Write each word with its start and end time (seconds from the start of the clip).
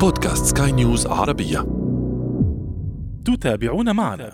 بودكاست 0.00 0.58
سكاي 0.58 0.72
نيوز 0.72 1.06
عربية. 1.06 1.66
تتابعون 3.24 3.94
معنا. 3.94 4.30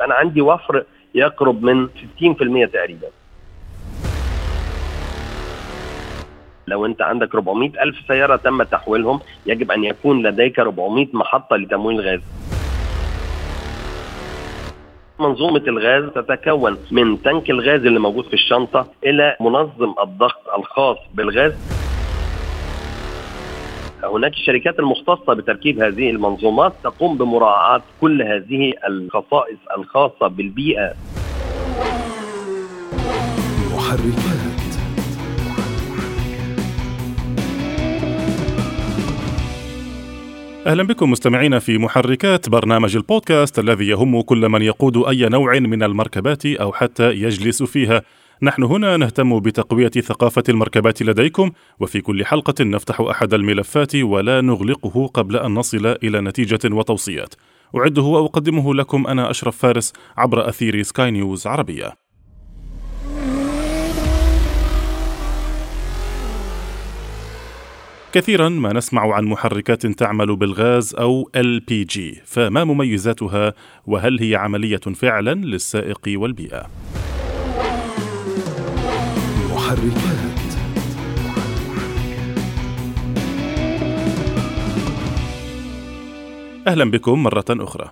أنا 0.00 0.14
عندي 0.14 0.40
وفر 0.40 0.84
يقرب 1.14 1.62
من 1.62 1.88
60% 1.88 2.66
تقريبا. 2.72 3.06
لو 6.66 6.86
أنت 6.86 7.02
عندك 7.02 7.34
400 7.34 7.82
ألف 7.82 7.96
سيارة 8.08 8.36
تم 8.36 8.62
تحويلهم 8.62 9.20
يجب 9.46 9.70
أن 9.70 9.84
يكون 9.84 10.26
لديك 10.26 10.58
400 10.58 11.06
محطة 11.12 11.56
لتمويل 11.56 12.00
غاز 12.00 12.20
منظومة 15.20 15.62
الغاز 15.68 16.04
تتكون 16.14 16.76
من 16.90 17.22
تنك 17.22 17.50
الغاز 17.50 17.80
اللي 17.80 18.00
موجود 18.00 18.24
في 18.24 18.34
الشنطة 18.34 18.86
إلى 19.04 19.36
منظم 19.40 19.94
الضغط 20.02 20.48
الخاص 20.58 20.96
بالغاز. 21.14 21.52
هناك 24.04 24.32
الشركات 24.32 24.78
المختصة 24.78 25.34
بتركيب 25.34 25.82
هذه 25.82 26.10
المنظومات 26.10 26.72
تقوم 26.84 27.18
بمراعاة 27.18 27.82
كل 28.00 28.22
هذه 28.22 28.72
الخصائص 28.88 29.58
الخاصة 29.76 30.28
بالبيئة 30.28 30.92
محركات 33.74 34.52
أهلا 40.66 40.82
بكم 40.82 41.10
مستمعينا 41.10 41.58
في 41.58 41.78
محركات 41.78 42.48
برنامج 42.48 42.96
البودكاست 42.96 43.58
الذي 43.58 43.88
يهم 43.88 44.20
كل 44.20 44.48
من 44.48 44.62
يقود 44.62 44.96
أي 44.96 45.28
نوع 45.28 45.58
من 45.58 45.82
المركبات 45.82 46.46
أو 46.46 46.72
حتى 46.72 47.10
يجلس 47.10 47.62
فيها. 47.62 48.02
نحن 48.44 48.62
هنا 48.62 48.96
نهتم 48.96 49.40
بتقوية 49.40 49.90
ثقافة 49.90 50.42
المركبات 50.48 51.02
لديكم 51.02 51.50
وفي 51.80 52.00
كل 52.00 52.24
حلقة 52.24 52.64
نفتح 52.64 53.00
أحد 53.00 53.34
الملفات 53.34 53.96
ولا 53.96 54.40
نغلقه 54.40 55.06
قبل 55.06 55.36
أن 55.36 55.54
نصل 55.54 55.86
إلى 55.86 56.20
نتيجة 56.20 56.74
وتوصيات. 56.74 57.34
أعده 57.76 58.02
وأقدمه 58.02 58.74
لكم 58.74 59.06
أنا 59.06 59.30
أشرف 59.30 59.56
فارس 59.56 59.92
عبر 60.16 60.48
أثير 60.48 60.82
سكاي 60.82 61.10
نيوز 61.10 61.46
عربية. 61.46 61.92
كثيرا 68.12 68.48
ما 68.48 68.72
نسمع 68.72 69.14
عن 69.14 69.24
محركات 69.24 69.86
تعمل 69.86 70.36
بالغاز 70.36 70.94
أو 70.94 71.30
LPG 71.36 72.00
فما 72.24 72.64
مميزاتها 72.64 73.52
وهل 73.86 74.20
هي 74.20 74.36
عملية 74.36 74.76
فعلا 74.76 75.34
للسائق 75.34 76.00
والبيئة 76.06 76.66
محركات 79.72 80.52
أهلا 86.66 86.90
بكم 86.90 87.22
مرة 87.22 87.44
أخرى. 87.50 87.90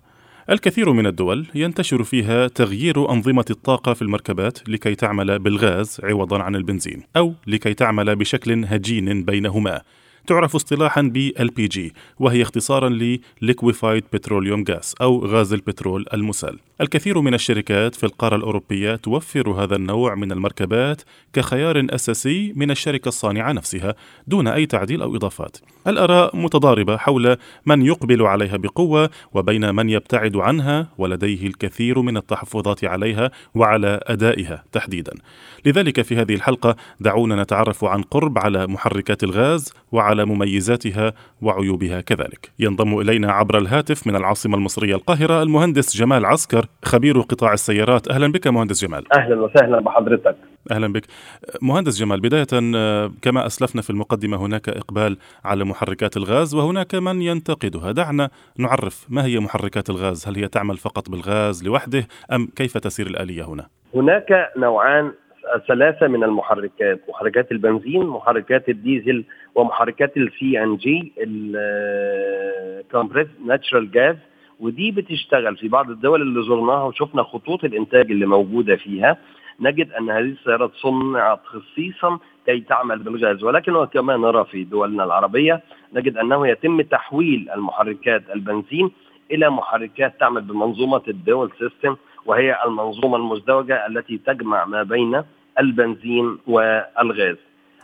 الكثير 0.50 0.92
من 0.92 1.06
الدول 1.06 1.46
ينتشر 1.54 2.02
فيها 2.02 2.48
تغيير 2.48 3.10
أنظمة 3.10 3.44
الطاقة 3.50 3.94
في 3.94 4.02
المركبات 4.02 4.68
لكي 4.68 4.94
تعمل 4.94 5.38
بالغاز 5.38 6.00
عوضا 6.04 6.42
عن 6.42 6.56
البنزين 6.56 7.02
أو 7.16 7.34
لكي 7.46 7.74
تعمل 7.74 8.16
بشكل 8.16 8.64
هجين 8.64 9.24
بينهما. 9.24 9.80
تعرف 10.26 10.54
اصطلاحا 10.54 11.02
ب 11.02 11.30
LPG 11.38 11.78
وهي 12.18 12.42
اختصارا 12.42 12.88
ل 12.88 13.20
Liquefied 13.44 14.02
Petroleum 14.16 14.64
Gas 14.70 14.94
أو 15.00 15.26
غاز 15.26 15.52
البترول 15.52 16.06
المسال. 16.14 16.58
الكثير 16.80 17.20
من 17.20 17.34
الشركات 17.34 17.94
في 17.94 18.04
القارة 18.04 18.36
الأوروبية 18.36 18.96
توفر 18.96 19.50
هذا 19.50 19.76
النوع 19.76 20.14
من 20.14 20.32
المركبات 20.32 21.02
كخيار 21.32 21.86
أساسي 21.90 22.52
من 22.56 22.70
الشركة 22.70 23.08
الصانعة 23.08 23.52
نفسها 23.52 23.94
دون 24.26 24.48
أي 24.48 24.66
تعديل 24.66 25.02
أو 25.02 25.16
إضافات. 25.16 25.56
الآراء 25.86 26.36
متضاربة 26.36 26.96
حول 26.96 27.36
من 27.66 27.82
يقبل 27.82 28.22
عليها 28.22 28.56
بقوة 28.56 29.10
وبين 29.32 29.74
من 29.74 29.90
يبتعد 29.90 30.36
عنها 30.36 30.88
ولديه 30.98 31.46
الكثير 31.46 32.00
من 32.00 32.16
التحفظات 32.16 32.84
عليها 32.84 33.30
وعلى 33.54 34.00
أدائها 34.02 34.64
تحديدا. 34.72 35.12
لذلك 35.66 36.02
في 36.02 36.16
هذه 36.16 36.34
الحلقة 36.34 36.76
دعونا 37.00 37.42
نتعرف 37.42 37.84
عن 37.84 38.02
قرب 38.02 38.38
على 38.38 38.66
محركات 38.66 39.24
الغاز 39.24 39.72
وعلى 39.92 40.24
مميزاتها 40.24 41.12
وعيوبها 41.42 42.00
كذلك. 42.00 42.52
ينضم 42.58 42.98
إلينا 42.98 43.32
عبر 43.32 43.58
الهاتف 43.58 44.06
من 44.06 44.16
العاصمة 44.16 44.56
المصرية 44.56 44.94
القاهرة 44.94 45.42
المهندس 45.42 45.96
جمال 45.96 46.24
عسكر 46.24 46.69
خبير 46.84 47.20
قطاع 47.20 47.52
السيارات. 47.52 48.08
أهلا 48.08 48.32
بك 48.32 48.46
مهندس 48.46 48.84
جمال. 48.84 49.12
أهلا 49.12 49.40
وسهلا 49.40 49.80
بحضرتك 49.80 50.36
أهلا 50.70 50.92
بك. 50.92 51.04
مهندس 51.62 52.00
جمال 52.00 52.20
بداية 52.20 52.46
آه، 52.76 53.10
كما 53.22 53.46
أسلفنا 53.46 53.82
في 53.82 53.90
المقدمة 53.90 54.36
هناك 54.36 54.68
إقبال 54.68 55.16
على 55.44 55.64
محركات 55.64 56.16
الغاز 56.16 56.54
وهناك 56.54 56.94
من 56.94 57.22
ينتقدها، 57.22 57.92
دعنا 57.92 58.30
نعرف 58.58 59.06
ما 59.08 59.24
هي 59.24 59.40
محركات 59.40 59.90
الغاز؟ 59.90 60.28
هل 60.28 60.36
هي 60.36 60.48
تعمل 60.48 60.76
فقط 60.76 61.10
بالغاز 61.10 61.64
لوحده 61.64 62.06
أم 62.32 62.48
كيف 62.56 62.78
تسير 62.78 63.06
الآلية 63.06 63.44
هنا؟ 63.48 63.66
هناك 63.94 64.50
نوعان 64.56 65.12
ثلاثة 65.68 66.06
من 66.06 66.24
المحركات 66.24 67.00
محركات 67.08 67.52
البنزين 67.52 68.06
محركات 68.06 68.68
الديزل 68.68 69.24
ومحركات 69.54 70.16
ال 70.16 70.62
CNG 70.62 70.76
ال 70.76 71.12
compressed 72.80 73.28
natural 73.46 73.90
gas 73.90 74.16
ودي 74.60 74.90
بتشتغل 74.90 75.56
في 75.56 75.68
بعض 75.68 75.90
الدول 75.90 76.22
اللي 76.22 76.42
زرناها 76.42 76.84
وشفنا 76.84 77.22
خطوط 77.22 77.64
الإنتاج 77.64 78.10
اللي 78.10 78.26
موجودة 78.26 78.76
فيها 78.76 79.16
نجد 79.60 79.92
أن 79.92 80.10
هذه 80.10 80.20
السيارات 80.24 80.70
صنعت 80.74 81.40
خصيصا 81.44 82.18
كي 82.46 82.60
تعمل 82.60 82.98
بالغاز 82.98 83.44
ولكن 83.44 83.76
وكما 83.76 84.16
نرى 84.16 84.44
في 84.44 84.64
دولنا 84.64 85.04
العربية 85.04 85.60
نجد 85.94 86.16
أنه 86.16 86.48
يتم 86.48 86.80
تحويل 86.80 87.48
المحركات 87.54 88.22
البنزين 88.34 88.90
إلى 89.30 89.50
محركات 89.50 90.20
تعمل 90.20 90.40
بمنظومة 90.40 91.02
ال 91.08 91.17
dual 91.17 91.50
system 91.58 91.96
وهي 92.26 92.56
المنظومة 92.66 93.16
المزدوجة 93.16 93.86
التي 93.86 94.18
تجمع 94.26 94.64
ما 94.64 94.82
بين 94.82 95.22
البنزين 95.58 96.38
والغاز. 96.46 97.36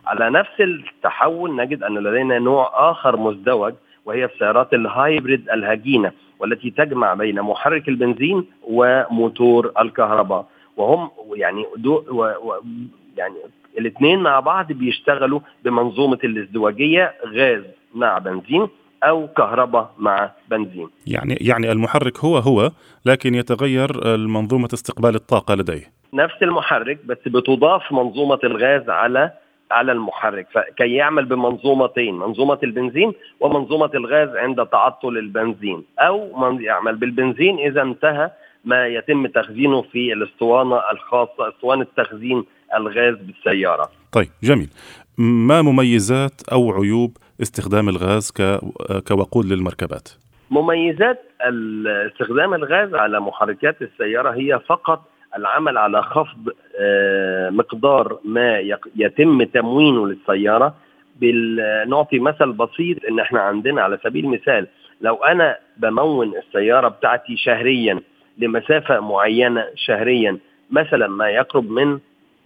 على 0.06 0.30
نفس 0.30 0.60
التحول 0.60 1.56
نجد 1.56 1.82
أن 1.82 1.98
لدينا 1.98 2.38
نوع 2.38 2.90
آخر 2.90 3.16
مزدوج 3.16 3.74
وهي 4.04 4.24
السيارات 4.24 4.74
ال 4.74 4.85
hybrid 4.85 5.50
الهجينة 5.50 6.12
والتي 6.40 6.70
تجمع 6.70 7.14
بين 7.14 7.42
محرك 7.42 7.88
البنزين 7.88 8.44
وموتور 8.62 9.72
الكهرباء 9.80 10.46
وهم 10.76 11.10
يعني 11.34 11.66
دو 11.76 12.04
و 12.10 12.22
و 12.22 12.62
يعني 13.16 13.34
الاثنين 13.78 14.18
مع 14.18 14.40
بعض 14.40 14.72
بيشتغلوا 14.72 15.40
بمنظومة 15.64 16.18
الازدواجية 16.24 17.14
غاز 17.26 17.64
مع 17.94 18.18
بنزين 18.18 18.68
أو 19.04 19.28
كهرباء 19.28 19.94
مع 19.98 20.30
بنزين. 20.50 20.88
يعني 21.06 21.38
يعني 21.40 21.72
المحرك 21.72 22.18
هو 22.18 22.36
هو 22.38 22.70
لكن 23.06 23.34
يتغير 23.34 24.16
منظومه 24.16 24.68
استقبال 24.74 25.14
الطاقة 25.14 25.54
لديه. 25.54 25.92
نفس 26.14 26.42
المحرك 26.42 26.98
بس 27.04 27.18
بتضاف 27.26 27.92
منظومة 27.92 28.38
الغاز 28.44 28.88
على 28.88 29.32
على 29.70 29.92
المحرك. 29.92 30.46
فكي 30.52 30.94
يعمل 30.94 31.24
بمنظومتين 31.24 32.14
منظومة 32.14 32.58
البنزين 32.62 33.12
ومنظومة 33.40 33.90
الغاز 33.94 34.36
عند 34.36 34.66
تعطل 34.66 35.18
البنزين 35.18 35.84
أو 35.98 36.36
من 36.36 36.62
يعمل 36.62 36.96
بالبنزين 36.96 37.58
إذا 37.58 37.82
انتهى 37.82 38.30
ما 38.64 38.86
يتم 38.86 39.26
تخزينه 39.26 39.82
في 39.82 40.12
الأسطوانة 40.12 40.80
الخاصة 40.92 41.48
أسطوانة 41.48 41.86
تخزين 41.96 42.44
الغاز 42.76 43.14
بالسيارة. 43.14 43.90
طيب 44.12 44.28
جميل. 44.42 44.68
ما 45.18 45.62
مميزات 45.62 46.48
أو 46.52 46.72
عيوب 46.72 47.16
استخدام 47.42 47.88
الغاز 47.88 48.32
كوقود 49.08 49.44
للمركبات؟ 49.44 50.08
مميزات 50.50 51.22
استخدام 52.06 52.54
الغاز 52.54 52.94
على 52.94 53.20
محركات 53.20 53.82
السيارة 53.82 54.30
هي 54.30 54.60
فقط 54.68 55.02
العمل 55.36 55.78
على 55.78 56.02
خفض 56.02 56.48
آه، 56.80 57.50
مقدار 57.50 58.18
ما 58.24 58.58
يتم 58.96 59.42
تموينه 59.42 60.06
للسيارة 60.06 60.74
بال- 61.20 61.88
نعطي 61.90 62.18
مثل 62.18 62.52
بسيط 62.52 63.04
إن 63.08 63.20
إحنا 63.20 63.40
عندنا 63.40 63.82
على 63.82 63.98
سبيل 64.04 64.24
المثال 64.24 64.66
لو 65.00 65.14
أنا 65.14 65.56
بمون 65.76 66.32
السيارة 66.36 66.88
بتاعتي 66.88 67.36
شهريا 67.36 68.00
لمسافة 68.38 69.00
معينة 69.00 69.64
شهريا 69.74 70.38
مثلا 70.70 71.06
ما 71.08 71.28
يقرب 71.30 71.70
من 71.70 71.92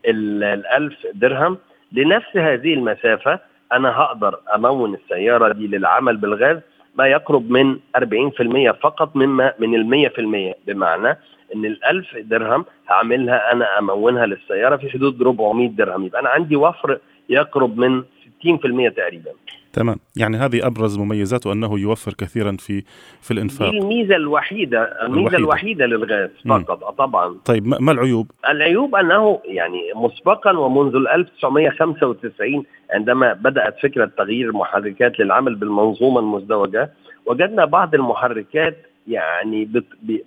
ال- 0.06 0.44
الألف 0.44 0.94
درهم 1.14 1.58
لنفس 1.92 2.36
هذه 2.36 2.74
المسافة 2.74 3.38
أنا 3.72 3.88
هقدر 3.90 4.38
أمون 4.54 4.94
السيارة 4.94 5.52
دي 5.52 5.66
للعمل 5.66 6.16
بالغاز 6.16 6.58
ما 6.98 7.06
يقرب 7.06 7.50
من 7.50 7.78
40% 7.96 8.70
فقط 8.72 9.16
مما 9.16 9.52
من 9.58 9.74
في 10.08 10.18
المية 10.18 10.54
بمعنى 10.66 11.16
إن 11.54 11.64
الألف 11.64 12.16
درهم 12.16 12.64
هعملها 12.88 13.52
أنا 13.52 13.78
أمونها 13.78 14.26
للسيارة 14.26 14.76
في 14.76 14.90
حدود 14.90 15.22
400 15.22 15.68
درهم. 15.68 16.04
يبقى 16.04 16.20
أنا 16.20 16.28
عندي 16.28 16.56
وفر 16.56 16.98
يقرب 17.28 17.78
من 17.78 18.02
60% 18.44 18.90
تقريبا. 18.96 19.30
تمام. 19.72 19.96
يعني 20.16 20.36
هذه 20.36 20.66
أبرز 20.66 20.98
مميزاته 20.98 21.52
انه 21.52 21.78
يوفر 21.78 22.12
كثيرا 22.12 22.56
في 22.58 22.82
في 23.20 23.30
الإنفاق. 23.30 23.70
دي 23.70 23.78
الميزة 23.78 24.16
الوحيدة 24.16 24.82
الميزة 24.82 25.36
الوحيدة, 25.36 25.84
الوحيدة 25.84 25.86
للغاز 25.86 26.30
فقط 26.48 26.94
طبعا. 26.98 27.36
طيب 27.44 27.66
ما 27.66 27.92
العيوب؟ 27.92 28.30
العيوب 28.48 28.94
أنه 28.94 29.40
يعني 29.44 29.80
مسبقا 29.94 30.58
ومنذ 30.58 30.96
1995 30.96 32.64
عندما 32.90 33.32
بدأت 33.32 33.78
فكرة 33.82 34.10
تغيير 34.18 34.48
المحركات 34.48 35.20
للعمل 35.20 35.54
بالمنظومة 35.54 36.20
المزدوجة 36.20 36.90
وجدنا 37.26 37.64
بعض 37.64 37.94
المحركات 37.94 38.76
يعني 39.10 39.68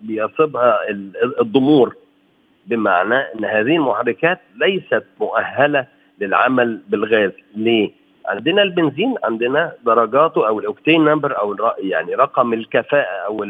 بيصيبها 0.02 0.80
الضمور. 1.42 1.96
بمعنى 2.68 3.16
إن 3.16 3.46
هذه 3.46 3.76
المحركات 3.76 4.40
ليست 4.56 5.04
مؤهلة 5.20 5.88
للعمل 6.20 6.82
بالغاز. 6.90 7.32
ليه؟ 7.56 7.92
عندنا 8.26 8.64
البنزين 8.64 9.16
عندنا 9.24 9.72
درجاته 9.86 10.48
أو 10.48 10.60
ال 10.60 10.66
octane 10.66 11.06
number 11.06 11.40
أو 11.40 11.56
يعني 11.80 12.16
رقم 12.16 12.54
الكفاءة 12.54 13.26
أو 13.28 13.44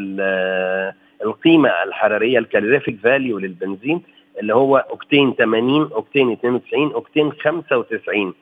القيمة 1.24 1.68
الحرارية 1.68 2.38
ال 2.38 2.44
calorific 2.44 2.96
value 3.02 3.38
للبنزين 3.38 4.02
اللي 4.40 4.54
هو 4.54 4.76
octane 4.76 5.34
80 5.34 5.92
octane 5.92 6.32
92 6.32 6.92
octane 6.92 7.32
95 7.32 8.34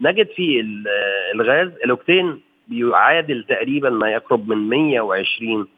نجد 0.00 0.26
في 0.26 0.64
الغاز 1.34 1.68
ال 1.84 1.92
octane 1.92 2.40
بيعادل 2.68 3.44
تقريبا 3.48 3.90
ما 3.90 4.10
يقرب 4.10 4.48
من 4.48 4.68
120 4.68 5.68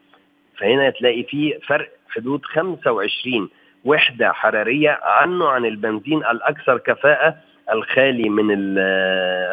فهنا 0.59 0.89
تلاقي 0.89 1.23
فيه 1.23 1.59
فرق 1.67 1.89
حدود 2.09 2.45
25 2.45 3.49
وحدة 3.85 4.31
حرارية 4.31 4.99
عنه 5.03 5.47
عن 5.49 5.65
البنزين 5.65 6.17
الأكثر 6.17 6.77
كفاءة 6.77 7.35
الخالي 7.73 8.29
من 8.29 8.45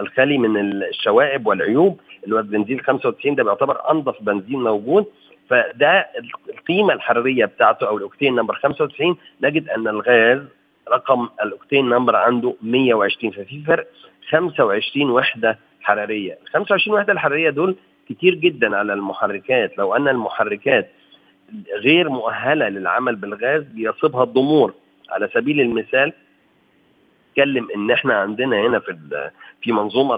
الخالي 0.01 0.39
من 0.39 0.57
الشوائب 0.83 1.47
والعيوب 1.47 2.01
اللي 2.25 2.35
هو 2.37 2.39
البنزين 2.39 2.81
95 2.81 3.35
ده 3.35 3.45
بيعتبر 3.45 3.91
انظف 3.91 4.23
بنزين 4.23 4.63
موجود. 4.63 5.07
فده 5.51 6.07
القيمة 6.49 6.93
الحرارية 6.95 7.45
بتاعته 7.45 7.89
أو 7.89 7.97
ال 7.97 8.02
octane 8.02 8.35
number 8.35 8.55
95 8.55 9.17
نجد 9.43 9.69
أن 9.69 9.89
الغاز 9.89 10.43
رقم 10.93 11.29
ال 11.43 11.50
octane 11.50 11.89
number 11.89 12.17
عنده 12.17 12.55
120 12.63 13.33
ففي 13.33 13.63
فرق 13.67 13.87
25 14.29 15.11
وحدة 15.11 15.59
حرارية. 15.83 16.33
ال 16.33 16.49
25 16.49 16.97
وحدة 16.99 17.13
الحرارية 17.13 17.51
دول 17.51 17.77
كتير 18.09 18.35
جدا 18.35 18.77
على 18.77 18.93
المحركات. 18.93 19.79
لو 19.79 19.97
أن 19.97 20.09
المحركات 20.09 20.91
غير 21.79 22.09
مؤهلة 22.09 22.69
للعمل 22.69 23.17
بالغاز 23.17 23.63
بيصيبها 23.63 24.23
الضمور. 24.23 24.75
على 25.11 25.29
سبيل 25.35 25.61
المثال 25.61 26.13
نتكلم 27.31 27.69
إن 27.75 27.91
إحنا 27.91 28.15
عندنا 28.15 28.61
هنا 28.61 28.79
في 28.79 28.97
في 29.63 29.73
منظومة 29.73 30.17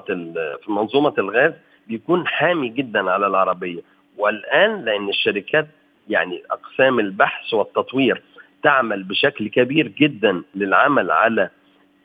في 0.65 0.73
منظومة 0.73 1.15
الغاز 1.19 1.53
بيكون 1.87 2.27
حامي 2.27 2.69
جدا 2.69 3.11
على 3.11 3.27
العربية. 3.27 3.81
والآن 4.17 4.85
لأن 4.85 5.09
الشركات 5.09 5.67
يعني 6.09 6.43
أقسام 6.51 7.01
البحث 7.01 7.55
والتطوير 7.55 8.23
تعمل 8.63 9.03
بشكل 9.03 9.49
كبير 9.49 9.89
جدا 9.89 10.43
للعمل 10.55 11.11
على 11.11 11.51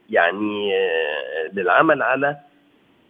يعني 0.09 0.71
للعمل 1.53 2.01
على 2.01 2.37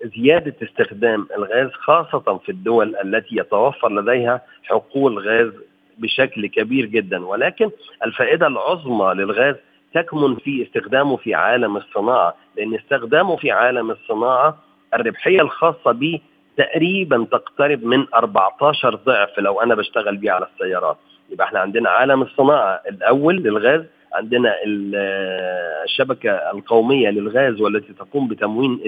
زيادة 0.03 0.55
استخدام 0.63 1.27
الغاز 1.37 1.71
خاصة 1.71 2.37
في 2.37 2.49
الدول 2.49 2.95
التي 2.95 3.35
يتوفر 3.37 3.91
لديها 3.91 4.41
حقول 4.63 5.19
غاز 5.19 5.51
بشكل 5.97 6.47
كبير 6.47 6.85
جدا. 6.85 7.25
ولكن 7.25 7.69
الفائدة 8.05 8.47
العظمى 8.47 9.13
للغاز 9.13 9.55
تكمن 9.93 10.35
في 10.35 10.63
استخدامه 10.63 11.17
في 11.17 11.33
عالم 11.33 11.77
الصناعة 11.77 12.35
لأن 12.57 12.75
استخدامه 12.75 13.35
في 13.37 13.51
عالم 13.51 13.91
الصناعة 13.91 14.57
الربحية 14.93 15.41
الخاصة 15.41 15.91
به 15.91 16.19
تقريبا 16.57 17.27
تقترب 17.31 17.83
من 17.83 18.05
14 18.13 18.95
ضعف 18.95 19.39
لو 19.39 19.61
أنا 19.61 19.75
بشتغل 19.75 20.17
بيه 20.17 20.31
على 20.31 20.47
السيارات. 20.53 20.97
يبقى 21.29 21.47
إحنا 21.47 21.59
عندنا 21.59 21.89
عالم 21.89 22.21
الصناعة 22.21 22.81
الأول 22.89 23.35
للغاز 23.35 23.83
عندنا 24.13 24.53
الشبكة 25.85 26.31
القومية 26.31 27.09
للغاز 27.09 27.61
والتي 27.61 27.93
تقوم 27.93 28.27
بتموين 28.27 28.79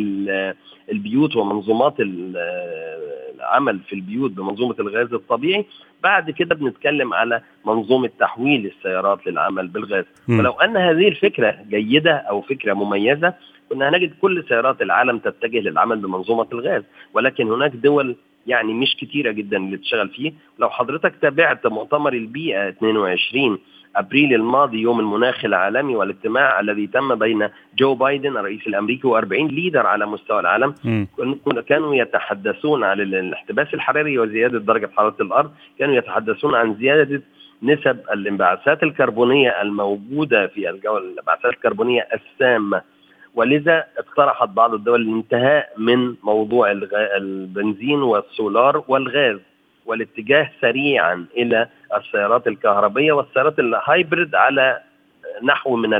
البيوت 0.92 1.36
ومنظومات 1.36 1.94
العمل 2.00 3.80
في 3.80 3.94
البيوت 3.94 4.32
بمنظومة 4.32 4.76
الغاز 4.80 5.14
الطبيعي. 5.14 5.66
بعد 6.04 6.32
كده 6.32 6.56
بنتكلم 6.56 7.14
على 7.14 7.42
منظومة 7.66 8.10
تحويل 8.20 8.66
السيارات 8.78 9.28
للعمل 9.28 9.68
بالغاز. 9.68 10.06
م. 10.28 10.38
فلو 10.38 10.52
أن 10.52 10.78
هذه 10.78 11.08
الفكرة 11.08 11.58
جيدة 11.70 12.12
أو 12.16 12.42
فكرة 12.42 12.74
مميزة 12.74 13.34
كنا 13.70 13.90
هنجد 13.90 14.14
كل 14.22 14.44
سيارات 14.48 14.82
العالم 14.82 15.18
تتجه 15.18 15.60
للعمل 15.60 16.00
بمنظومة 16.00 16.48
الغاز. 16.54 16.84
ولكن 17.14 17.52
هناك 17.52 17.72
دول 17.72 18.16
يعني 18.48 18.74
مش 18.74 18.96
كتيرة 18.96 19.32
جدا 19.32 19.58
اللي 19.58 19.78
تشتغل 19.78 20.10
فيه. 20.10 20.34
لو 20.60 20.70
حضرتك 20.70 21.14
تابعت 21.22 21.68
مؤتمر 21.68 22.14
البيئة 22.14 22.70
22 22.70 23.60
أبريل 23.96 24.34
الماضي 24.34 24.82
يوم 24.82 25.00
المناخ 25.00 25.46
العالمي 25.46 25.96
والاجتماع 25.96 26.60
الذي 26.60 26.88
تم 26.88 27.16
بين 27.16 27.50
جو 27.78 27.96
بايدن 27.96 28.38
الرئيس 28.38 28.68
الأمريكي 28.68 29.08
و40 29.08 29.52
leader 29.52 29.88
على 29.88 30.06
مستوى 30.06 30.40
العالم. 30.40 30.76
م. 30.84 31.06
كانوا 31.68 31.96
يتحدثون 31.96 32.84
عن 32.84 33.00
الاحتباس 33.02 33.74
الحراري 33.74 34.20
وزيادة 34.20 34.60
درجة 34.60 34.90
حرارة 34.98 35.16
الأرض. 35.22 35.52
كانوا 35.80 35.96
يتحدثون 35.96 36.56
عن 36.56 36.76
زيادة 36.76 37.22
نسب 37.64 38.00
الانبعاثات 38.14 38.84
الكربونية 38.84 39.62
الموجودة 39.62 40.48
في 40.48 40.70
الجو 40.70 40.98
الانبعاثات 40.98 41.54
الكربونية 41.54 42.08
السامة. 42.14 42.82
ولذا 43.36 43.84
اقترحت 43.98 44.50
بعض 44.50 44.74
الدول 44.74 45.02
الانتهاء 45.02 45.70
من 45.78 46.16
موضوع 46.24 46.72
البنزين 47.18 48.02
والسولار 48.02 48.84
والغاز. 48.88 49.40
والاتجاه 49.86 50.52
سريعا 50.62 51.26
إلى 51.38 51.68
السيارات 51.98 52.48
الكهربية 52.48 53.14
والسيارات 53.14 53.60
الهايبرد 53.60 54.36
على 54.36 54.82
نحو 55.44 55.76
من 55.76 55.94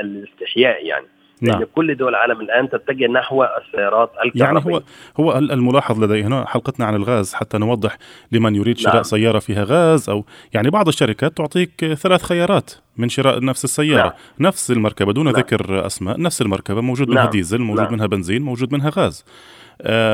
الاستحياء 0.00 0.86
يعني 0.86 1.06
نعم. 1.42 1.58
لأن 1.58 1.68
كل 1.74 1.94
دول 1.94 2.08
العالم 2.08 2.40
الآن 2.40 2.68
تتجه 2.68 3.06
نحو 3.06 3.44
السيارات 3.44 4.12
الكهربائيه 4.24 4.72
يعني 4.72 4.76
هو 4.76 4.82
هو 5.16 5.38
الملاحظ 5.38 6.04
لدي 6.04 6.22
هنا 6.22 6.44
حلقتنا 6.46 6.86
عن 6.86 6.94
الغاز 6.94 7.34
حتى 7.34 7.58
نوضح 7.58 7.96
لمن 8.32 8.54
يريد 8.54 8.78
شراء 8.78 8.94
نعم. 8.94 9.02
سيارة 9.02 9.38
فيها 9.38 9.64
غاز 9.64 10.10
أو 10.10 10.24
يعني 10.54 10.70
بعض 10.70 10.88
الشركات 10.88 11.36
تعطيك 11.36 11.94
ثلاث 11.94 12.22
خيارات 12.22 12.70
من 12.96 13.08
شراء 13.08 13.44
نفس 13.44 13.64
السيارة 13.64 14.02
نعم. 14.02 14.12
نفس 14.40 14.70
المركبة 14.70 15.12
دون 15.12 15.24
نعم. 15.24 15.34
ذكر 15.34 15.86
أسماء 15.86 16.20
نفس 16.20 16.42
المركبة 16.42 16.80
موجود 16.80 17.08
نعم. 17.08 17.16
منها 17.16 17.30
ديزل 17.30 17.58
موجود 17.58 17.84
نعم. 17.84 17.92
منها 17.92 18.06
بنزين 18.06 18.42
موجود 18.42 18.72
منها 18.72 18.90
غاز 18.90 19.24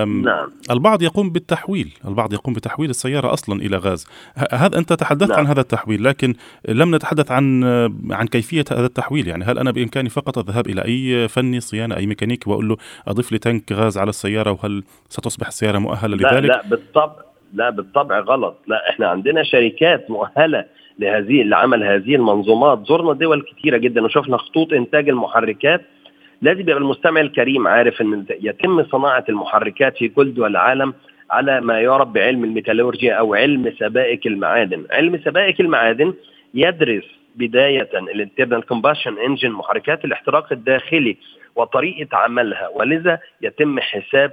نعم. 0.06 0.50
البعض 0.70 1.02
يقوم 1.02 1.31
بالتحويل 1.31 1.94
البعض 2.08 2.32
يقوم 2.32 2.55
بتحويل 2.55 2.90
السيارة 2.90 3.32
أصلا 3.32 3.62
إلى 3.62 3.76
غاز 3.76 4.06
هذا 4.52 4.78
أنت 4.78 4.93
تحدثت 4.93 5.31
نعم. 5.31 5.38
عن 5.38 5.46
هذا 5.46 5.60
التحويل 5.60 6.05
لكن 6.05 6.34
لم 6.69 6.94
نتحدث 6.94 7.31
عن 7.31 7.64
عن 8.10 8.26
كيفية 8.26 8.64
هذا 8.72 8.87
التحويل 8.87 9.28
يعني 9.28 9.44
هل 9.44 9.58
أنا 9.58 9.70
بإمكاني 9.70 10.08
فقط 10.08 10.38
الذهاب 10.38 10.66
إلى 10.66 10.84
أي 10.84 11.28
فني 11.28 11.60
صيانة 11.60 11.96
أي 11.96 12.06
ميكانيكي 12.06 12.50
وأقول 12.50 12.69
له 12.69 12.76
أضيف 13.08 13.32
لي 13.32 13.38
تنك 13.38 13.72
غاز 13.72 13.99
على 13.99 14.08
السيارة 14.08 14.50
وهل 14.50 14.84
ستصبح 15.08 15.46
السيارة 15.46 15.79
مؤهلة 15.79 16.17
لا 16.17 16.29
لذلك؟ 16.29 16.48
لا 16.50 16.62
بالطبع 16.70 17.29
لا 17.55 17.70
بالطبع 17.70 18.20
غلط 18.20 18.56
لا 18.67 18.91
إحنا 18.91 19.08
عندنا 19.08 19.43
شركات 19.43 20.10
مؤهلة 20.10 20.65
لهذه 20.98 21.43
لعمل 21.43 21.84
هذه 21.84 22.15
المنظومات 22.15 22.86
زرنا 22.86 23.12
دول 23.12 23.43
كثيرة 23.43 23.77
جدا 23.77 24.05
وشفنا 24.05 24.36
خطوط 24.36 24.72
إنتاج 24.72 25.08
المحركات 25.08 25.81
لازم 26.43 26.61
يبقى 26.61 26.77
المستمع 26.77 27.21
الكريم 27.21 27.69
عارف 27.69 28.01
إن 28.01 28.25
يتم 28.41 28.85
صناعة 28.85 29.25
المحركات 29.29 29.97
في 29.99 30.09
كل 30.09 30.35
دول 30.35 30.51
العالم 30.51 30.95
على 31.31 31.61
ما 31.61 31.81
يعرف 31.81 32.09
بعلم 32.09 32.45
الميتالورجيا 32.45 33.15
أو 33.15 33.35
علم 33.35 33.73
سبائك 33.79 34.27
المعادن، 34.27 34.87
علم 34.91 35.19
سبائك 35.25 35.61
المعادن 35.61 36.15
يدرس 36.55 37.05
بداية 37.37 37.89
ال 37.94 38.03
internal 38.03 38.67
combustion 38.67 39.19
engine 39.19 39.51
محركات 39.51 40.05
الاحتراق 40.05 40.53
الداخلي 40.53 41.17
وطريقة 41.57 42.17
عملها. 42.17 42.69
ولذا 42.75 43.19
يتم 43.43 43.81
حساب 43.81 44.33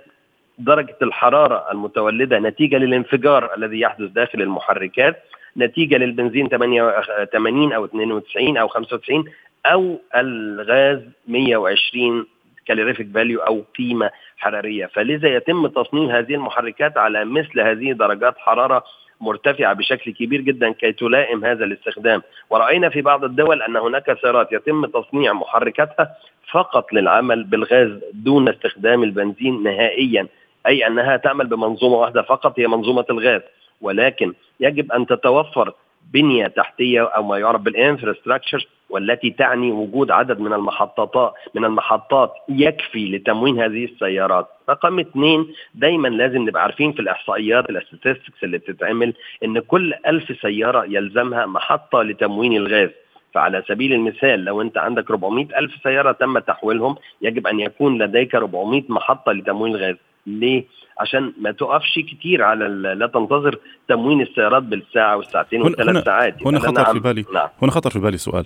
درجة 0.60 0.98
الحرارة 1.02 1.72
المتولدة 1.72 2.40
نتيجة 2.40 2.78
للانفجار 2.78 3.56
الذي 3.58 3.80
يحدث 3.80 4.10
داخل 4.12 4.42
المحركات 4.42 5.16
نتيجة 5.58 5.98
للبنزين 5.98 6.48
80 6.50 7.74
أو 7.74 7.86
92 7.86 8.58
أو 8.58 8.68
95 8.68 9.24
أو 9.66 10.02
الغاز 10.16 11.00
120 11.28 12.26
calorific 12.66 13.08
value 13.14 13.40
أو 13.40 13.64
قيمة 13.78 14.12
حرارية. 14.38 14.86
فلذا 14.86 15.36
يتم 15.36 15.68
تصميم 15.68 16.10
هذه 16.10 16.34
المحركات 16.34 16.98
على 16.98 17.26
مثل 17.26 17.60
هذه 17.60 17.92
درجات 17.92 18.38
حرارة 18.38 18.84
مرتفعة 19.22 19.74
بشكل 19.74 20.14
كبير 20.14 20.42
جدا 20.42 20.72
كي 20.72 20.92
تلائم 20.92 21.46
هذا 21.46 21.66
الاستخدام. 21.66 22.22
ورأينا 22.50 22.90
في 22.90 23.02
بعض 23.02 23.24
الدول 23.24 23.62
أن 23.62 23.76
هناك 23.76 24.18
سيارات 24.22 24.52
يتم 24.52 24.86
تصنيع 24.86 25.34
محركاتها 25.34 26.16
فقط 26.52 26.94
للعمل 26.94 27.44
بالغاز 27.44 28.00
دون 28.14 28.50
استخدام 28.50 29.04
البنزين 29.04 29.64
نهائيا 29.64 30.28
أي 30.68 30.88
أنها 30.88 31.18
تعمل 31.18 31.48
بمنظومة 31.48 31.96
واحدة 31.96 32.22
فقط 32.22 32.60
هي 32.60 32.68
منظومة 32.68 33.06
الغاز. 33.10 33.42
ولكن 33.82 34.34
يجب 34.60 34.92
أن 34.92 35.06
تتوفر 35.06 35.74
بنية 36.14 36.48
تحتية 36.48 37.04
أو 37.04 37.24
ما 37.24 37.38
يعرف 37.38 37.62
بالانفراستراكشر 37.62 38.68
والتي 38.90 39.30
تعني 39.30 39.72
وجود 39.72 40.12
عدد 40.12 40.40
من 40.40 40.54
المحطات 40.54 41.34
من 41.56 41.66
المحطات 41.66 42.34
يكفي 42.50 43.12
لتموين 43.12 43.62
هذه 43.62 43.86
السيارات. 43.86 44.48
رقم 44.70 45.00
اثنين 45.00 45.48
دايما 45.74 46.08
لازم 46.08 46.42
نبقى 46.42 46.64
عارفين 46.64 46.92
في 46.94 47.00
الإحصائيات 47.00 47.70
الاستاتستكس 47.70 48.44
اللي 48.44 48.58
بتتعمل 48.58 49.14
إن 49.46 49.60
كل 49.60 49.94
ألف 50.08 50.42
سيارة 50.42 50.86
يلزمها 50.90 51.46
محطة 51.46 52.02
لتموين 52.02 52.54
الغاز. 52.58 52.90
فعلى 53.34 53.64
سبيل 53.68 53.94
المثال 53.94 54.46
لو 54.46 54.62
أنت 54.62 54.78
عندك 54.78 55.12
400 55.12 55.60
ألف 55.60 55.72
سيارة 55.84 56.12
تم 56.12 56.40
تحويلهم 56.40 56.96
يجب 57.22 57.48
أن 57.48 57.60
يكون 57.60 58.02
لديك 58.04 58.36
400 58.36 58.84
محطة 58.90 59.32
لتموين 59.32 59.76
الغاز. 59.76 59.96
ليه؟ 60.28 60.66
عشان 61.00 61.34
ما 61.42 61.52
تقفش 61.52 62.00
كتير 62.00 62.44
على 62.44 62.68
لا 62.68 63.08
تنتظر 63.08 63.60
تموين 63.88 64.22
السيارات 64.22 64.64
بالساعة 64.64 65.18
والساعتين 65.18 65.62
والثلاث 65.62 66.06
ساعات 66.06 66.48
هنا 66.48 66.60
خطر 66.60 66.84
نعم 66.84 66.94
في 66.94 67.00
بالي 67.00 67.26
نعم. 67.34 67.48
هنا 67.62 67.72
خطر 67.72 67.90
في 67.90 68.00
بالي 68.00 68.18
سؤال 68.18 68.46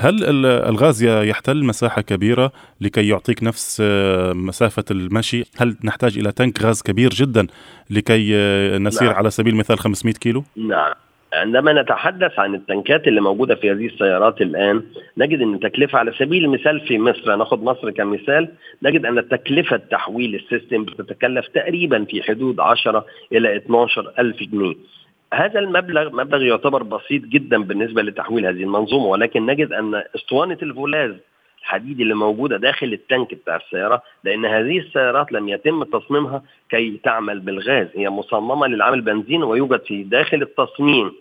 هل 0.00 0.46
الغاز 0.46 1.04
يحتل 1.04 1.64
مساحة 1.64 2.02
كبيرة 2.02 2.52
لكي 2.80 3.08
يعطيك 3.08 3.42
نفس 3.42 3.82
آه، 3.84 4.32
مسافة 4.32 4.84
المشي 4.90 5.44
هل 5.56 5.76
نحتاج 5.84 6.18
إلى 6.18 6.32
تنك 6.32 6.62
غاز 6.62 6.82
كبير 6.82 7.10
جدا 7.10 7.46
لكي 7.90 8.36
آه، 8.36 8.78
نسير 8.78 9.08
نعم. 9.08 9.16
على 9.16 9.30
سبيل 9.30 9.52
المثال 9.52 9.78
500 9.78 10.14
كيلو 10.14 10.44
نعم 10.56 10.92
عندما 11.36 11.82
نتحدث 11.82 12.38
عن 12.38 12.54
التنكات 12.54 13.08
اللي 13.08 13.20
موجودة 13.20 13.54
في 13.54 13.70
هذه 13.70 13.86
السيارات 13.86 14.40
الآن 14.40 14.82
نجد 15.18 15.40
إن 15.40 15.54
التكلفة 15.54 15.98
على 15.98 16.12
سبيل 16.12 16.44
المثال 16.44 16.80
في 16.80 16.98
مصر 16.98 17.36
ناخذ 17.36 17.60
مصر 17.64 17.90
كمثال 17.90 18.48
نجد 18.82 19.06
أن 19.06 19.28
تكلفة 19.28 19.76
تحويل 19.76 20.34
السيستم 20.34 20.84
بتتكلف 20.84 21.48
تقريبا 21.48 22.04
في 22.04 22.22
حدود 22.22 22.60
10 22.60 23.06
إلى 23.32 23.56
12 23.56 24.12
ألف 24.18 24.42
جنيه. 24.42 24.74
هذا 25.34 25.58
المبلغ 25.58 26.16
مبلغ 26.16 26.42
يعتبر 26.42 26.82
بسيط 26.82 27.22
جدا 27.22 27.62
بالنسبة 27.62 28.02
لتحويل 28.02 28.46
هذه 28.46 28.62
المنظومة 28.62 29.06
ولكن 29.06 29.46
نجد 29.46 29.72
أن 29.72 30.02
أسطوانة 30.14 30.58
الفولاذ 30.62 31.14
الحديد 31.60 32.00
اللي 32.00 32.14
موجودة 32.14 32.56
داخل 32.56 32.92
التانك 32.92 33.34
بتاع 33.34 33.56
السيارة 33.56 34.02
لأن 34.24 34.44
هذه 34.44 34.78
السيارات 34.78 35.32
لم 35.32 35.48
يتم 35.48 35.82
تصميمها 35.84 36.42
كي 36.70 37.00
تعمل 37.04 37.40
بالغاز. 37.40 37.86
هي 37.94 38.10
مصممة 38.10 38.66
للعمل 38.66 39.00
بنزين 39.00 39.42
ويوجد 39.42 39.80
في 39.80 40.02
داخل 40.02 40.42
التصميم. 40.42 41.12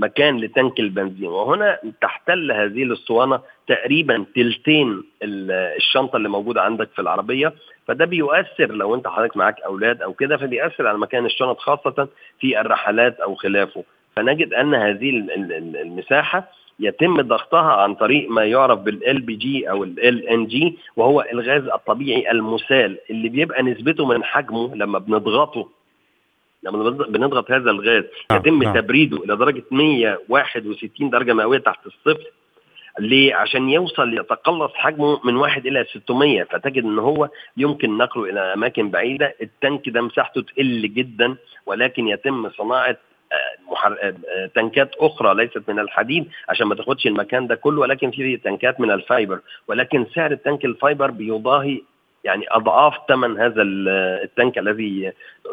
مكان 0.00 0.36
لتنك 0.40 0.80
البنزين. 0.80 1.28
وهنا 1.28 1.78
تحتل 2.00 2.52
هذه 2.52 2.82
الأسطوانة 2.82 3.40
تقريبا 3.68 4.24
تلتين 4.34 5.02
الشنطة 5.22 6.16
اللي 6.16 6.28
موجودة 6.28 6.62
عندك 6.62 6.88
في 6.94 7.02
العربية. 7.02 7.52
فده 7.88 8.04
بيؤثر 8.04 8.72
لو 8.72 8.94
أنت 8.94 9.08
حضرتك 9.08 9.36
معاك 9.36 9.60
أولاد 9.60 10.02
أو 10.02 10.12
كده 10.12 10.36
فبيأثر 10.36 10.86
على 10.86 10.98
مكان 10.98 11.26
الشنط 11.26 11.58
خاصة 11.58 12.08
في 12.40 12.60
الرحلات 12.60 13.20
أو 13.20 13.34
خلافه. 13.34 13.84
فنجد 14.16 14.54
أن 14.54 14.74
هذه 14.74 15.10
المساحة 15.82 16.48
يتم 16.80 17.20
ضغطها 17.20 17.72
عن 17.72 17.94
طريق 17.94 18.30
ما 18.30 18.44
يعرف 18.44 18.78
بال 18.78 19.20
LPG 19.20 19.70
أو 19.70 19.84
LNG 19.84 20.78
وهو 20.96 21.20
الغاز 21.32 21.62
الطبيعي 21.68 22.30
المسال 22.30 22.98
اللي 23.10 23.28
بيبقى 23.28 23.62
نسبته 23.62 24.06
من 24.06 24.24
حجمه 24.24 24.74
لما 24.74 24.98
بنضغطه 24.98 25.68
لما 26.62 26.90
بنضغط 26.90 27.50
هذا 27.50 27.70
الغاز 27.70 28.04
آه، 28.30 28.34
يتم 28.34 28.62
نعم. 28.62 28.74
تبريده 28.74 29.16
إلى 29.16 29.36
درجة 29.36 29.62
161 29.70 31.10
درجة 31.10 31.32
مئوية 31.32 31.58
تحت 31.58 31.86
الصفر 31.86 32.24
ليه؟ 32.98 33.34
عشان 33.34 33.70
يوصل 33.70 34.18
يتقلص 34.18 34.72
حجمه 34.74 35.20
من 35.24 35.36
واحد 35.36 35.66
إلى 35.66 35.86
600 35.94 36.42
فتجد 36.42 36.84
إن 36.84 36.98
هو 36.98 37.28
يمكن 37.56 37.98
نقله 37.98 38.24
إلى 38.24 38.40
أماكن 38.40 38.90
بعيدة، 38.90 39.34
التانك 39.42 39.88
ده 39.88 40.00
مساحته 40.00 40.40
تقل 40.40 40.94
جدا 40.94 41.36
ولكن 41.66 42.08
يتم 42.08 42.50
صناعة 42.50 42.96
آه، 43.32 43.72
محر... 43.72 43.96
آه، 44.02 44.46
تنكات 44.54 44.94
أخرى 44.98 45.34
ليست 45.34 45.62
من 45.68 45.78
الحديد 45.78 46.28
عشان 46.48 46.66
ما 46.66 46.74
تاخدش 46.74 47.06
المكان 47.06 47.46
ده 47.46 47.54
كله 47.54 47.80
ولكن 47.80 48.10
في 48.10 48.36
تنكات 48.36 48.80
من 48.80 48.90
ال 48.90 48.98
fiber 48.98 49.40
ولكن 49.68 50.06
سعر 50.14 50.32
التنك 50.32 50.64
ال 50.64 50.72
fiber 50.72 51.10
بيضاهي 51.10 51.82
يعني 52.24 52.44
أضعاف 52.50 52.94
ثمن 53.08 53.40
هذا 53.40 53.62
التنك 53.62 54.58
الذي 54.58 55.12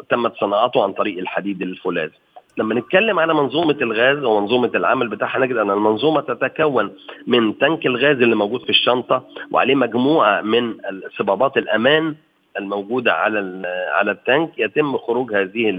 تمت 0.09 0.36
صناعته 0.36 0.83
عن 0.83 0.93
طريق 0.93 1.17
الحديد 1.17 1.62
الفولاذ 1.62 2.09
لما 2.57 2.75
نتكلم 2.75 3.19
على 3.19 3.33
منظومة 3.33 3.77
الغاز 3.81 4.24
ومنظومة 4.24 4.71
العمل 4.75 5.07
بتاعها 5.07 5.39
نجد 5.39 5.57
أن 5.57 5.71
المنظومة 5.71 6.21
تتكون 6.21 6.91
من 7.27 7.57
تنك 7.57 7.86
الغاز 7.86 8.21
اللي 8.21 8.36
موجود 8.36 8.62
في 8.62 8.69
الشنطة 8.69 9.24
وعليه 9.51 9.75
مجموعة 9.75 10.41
من 10.41 10.75
صمامات 11.17 11.57
الأمان 11.57 12.15
الموجودة 12.57 13.13
على 13.13 13.67
على 13.93 14.12
التانك. 14.12 14.50
يتم 14.57 14.97
خروج 14.97 15.33
هذه 15.33 15.69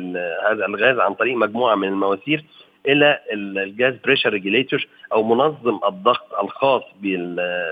هذا 0.51 0.67
الغاز 0.67 0.99
عن 0.99 1.15
طريق 1.15 1.37
مجموعة 1.37 1.75
من 1.75 1.89
المواسير 1.89 2.45
إلى 2.87 3.19
ال 3.33 3.48
gas 3.48 3.95
pressure 4.05 4.31
regulator 4.31 4.87
أو 5.13 5.23
منظم 5.23 5.79
الضغط 5.89 6.35
الخاص 6.43 6.83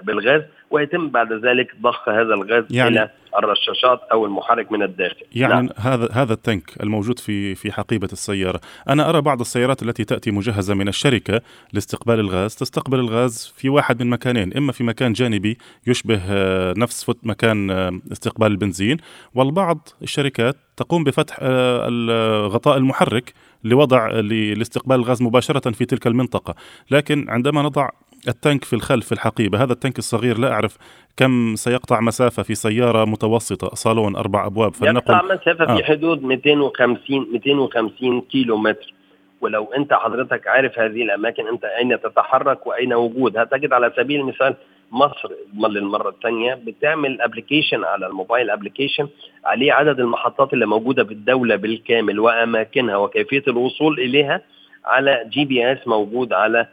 بالغاز 0.03 0.43
ويتم 0.71 1.09
بعد 1.09 1.33
ذلك 1.33 1.77
ضخ 1.83 2.09
هذا 2.09 2.35
الغاز 2.35 2.65
يعني 2.71 2.89
إلى 2.89 3.11
الرشاشات 3.39 4.01
أو 4.13 4.27
المحرك 4.27 4.73
من 4.73 4.83
الداخل 4.83 5.23
يعني 5.33 5.55
لا. 5.55 5.61
نعم. 5.61 5.69
هذا 5.77 6.09
هذا 6.13 6.33
التنك 6.33 6.83
الموجود 6.83 7.19
في 7.19 7.55
في 7.55 7.73
حقيبة 7.73 8.09
السيارة 8.13 8.61
أنا 8.89 9.11
أرى 9.11 9.21
بعض 9.21 9.41
السيارات 9.41 9.83
التي 9.83 10.05
تأتي 10.05 10.31
مجهزة 10.31 10.75
من 10.75 10.89
الشركة 10.89 11.41
لاستقبال 11.73 12.21
الغاز 12.21 12.57
تستقبل 12.57 12.99
الغاز 12.99 13.55
في 13.57 13.69
واحد 13.69 14.03
من 14.03 14.11
مكانين 14.11 14.57
إما 14.57 14.73
في 14.73 14.85
مكان 14.85 15.13
جانبي 15.13 15.59
يشبه 15.87 16.21
آه، 16.31 16.75
نفس 16.77 17.11
مكان 17.23 17.71
آه، 17.71 18.01
استقبال 18.13 18.47
البنزين 18.47 18.97
والبعض 19.35 19.89
الشركات 20.03 20.57
تقوم 20.77 21.05
بفتح 21.05 21.37
آه، 21.41 22.47
غطاء 22.47 22.77
المحرك 22.77 23.33
لوضع 23.69 24.09
لاستقبال 24.57 24.97
الغاز 24.97 25.23
مباشرة 25.23 25.71
في 25.71 25.85
تلك 25.85 26.07
المنطقة. 26.07 26.55
لكن 26.91 27.27
عندما 27.29 27.63
نضع 27.63 27.89
التانك 28.29 28.65
في 28.65 28.73
الخلف 28.73 29.07
في 29.07 29.13
الحقيبة 29.13 29.63
هذا 29.63 29.73
التانك 29.73 29.99
الصغير 29.99 30.39
لا 30.39 30.53
أعرف 30.53 30.77
كم 31.17 31.57
سيقطع 31.57 32.01
مسافة 32.01 32.43
في 32.43 32.55
سيارة 32.55 33.05
متوسطة 33.05 33.75
صالون 33.75 34.17
أربع 34.17 34.47
أبواب 34.47 34.75
فلنقل. 34.75 34.97
يقطع 34.97 35.35
مسافة 35.35 35.65
آه. 35.65 35.77
في 35.77 35.85
حدود 35.85 36.23
250 36.23 37.33
250 37.33 38.21
كيلو 38.21 38.57
متر 38.57 38.95
ولو 39.41 39.65
أنت 39.65 39.93
حضرتك 39.93 40.47
عارف 40.47 40.79
هذه 40.79 41.03
الأماكن 41.03 41.49
أنت 41.49 41.65
أين 41.65 42.01
تتحرك 42.01 42.67
وأين 42.67 42.95
وجود 42.95 43.37
هتجد 43.37 43.73
على 43.73 43.93
سبيل 43.97 44.21
المثال 44.21 44.55
مصر 44.93 45.29
للمرة 45.69 46.09
الثانية 46.09 46.55
بتعمل 46.55 47.21
application 47.21 47.85
على 47.85 48.07
الموبايل 48.07 48.51
application 48.51 49.09
عليه 49.45 49.73
عدد 49.73 50.01
المحطات 50.01 50.53
اللي 50.53 50.67
موجودة 50.67 51.03
بالدولة 51.03 51.57
بالكامل 51.57 52.21
وأماكنها 52.21 52.97
وكيفية 52.97 53.43
الوصول 53.49 54.01
إليها 54.01 54.41
على 54.85 55.25
GPS 55.29 55.89
موجود 55.89 56.33
على 56.33 56.67